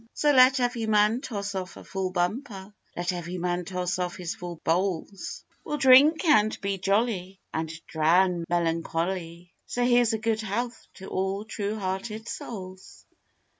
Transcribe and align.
So 0.15 0.31
let 0.31 0.59
every 0.59 0.87
man 0.87 1.21
toss 1.21 1.53
off 1.53 1.77
a 1.77 1.83
full 1.83 2.09
bumper, 2.09 2.73
Let 2.97 3.13
every 3.13 3.37
man 3.37 3.65
toss 3.65 3.99
off 3.99 4.15
his 4.17 4.33
full 4.33 4.59
bowls; 4.63 5.45
We'll 5.63 5.77
drink 5.77 6.25
and 6.25 6.59
be 6.59 6.79
jolly, 6.79 7.39
and 7.53 7.69
drown 7.85 8.45
melancholy, 8.49 9.53
So 9.67 9.85
here's 9.85 10.13
a 10.13 10.17
good 10.17 10.41
health 10.41 10.87
to 10.95 11.05
all 11.05 11.45
true 11.45 11.77
hearted 11.77 12.27
souls! 12.27 13.05